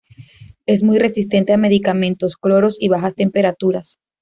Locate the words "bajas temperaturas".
2.89-3.99